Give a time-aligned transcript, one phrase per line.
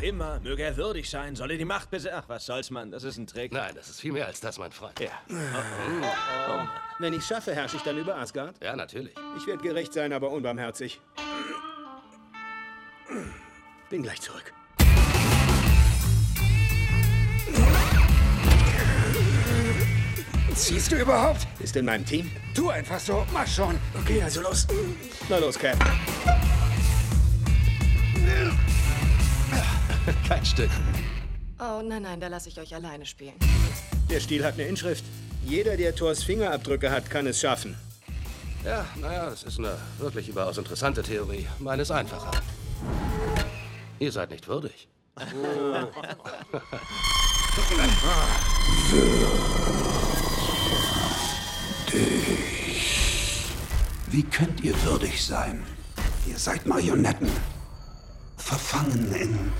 [0.00, 2.14] auch immer, möge er würdig sein, solle die Macht besitzen.
[2.16, 3.52] Ach, was soll's, Mann, das ist ein Trick.
[3.52, 4.98] Nein, das ist viel mehr als das, mein Freund.
[5.00, 5.10] Ja.
[6.98, 8.56] Wenn ich schaffe, herrsche ich dann über Asgard?
[8.62, 9.14] Ja, natürlich.
[9.36, 11.00] Ich werde gerecht sein, aber unbarmherzig.
[13.88, 14.52] Bin gleich zurück.
[20.54, 21.46] Ziehst du überhaupt?
[21.58, 22.30] Ist in meinem Team?
[22.54, 23.78] Tu einfach so, mach schon.
[24.02, 24.66] Okay, also los.
[25.28, 25.76] Na los, Cap.
[30.30, 30.70] Kein Stück.
[31.58, 33.34] Oh, nein, nein, da lasse ich euch alleine spielen.
[34.08, 35.04] Der Stiel hat eine Inschrift.
[35.44, 37.76] Jeder, der Thors Fingerabdrücke hat, kann es schaffen.
[38.64, 41.48] Ja, naja, das ist eine wirklich überaus interessante Theorie.
[41.58, 42.30] Meine ist einfacher.
[43.98, 44.86] Ihr seid nicht würdig.
[54.06, 55.66] Wie könnt ihr würdig sein?
[56.24, 57.32] Ihr seid Marionetten.
[58.36, 59.52] Verfangen in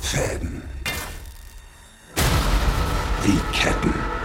[0.00, 0.62] Fäden.
[3.22, 4.17] Wie Ketten.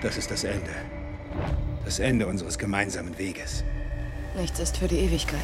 [0.00, 0.70] Das ist das Ende.
[1.84, 3.64] Das Ende unseres gemeinsamen Weges.
[4.36, 5.40] Nichts ist für die Ewigkeit.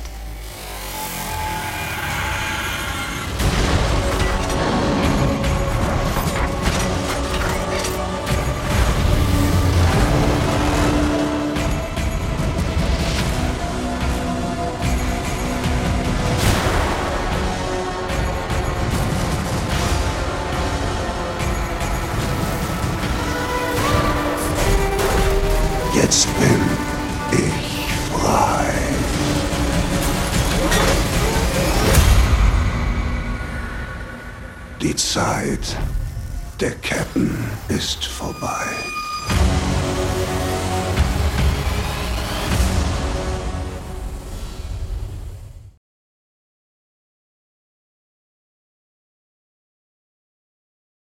[25.95, 26.61] Jetzt bin
[27.31, 28.75] ich frei.
[34.83, 35.77] Die Zeit
[36.61, 37.33] der Ketten
[37.69, 38.67] ist vorbei.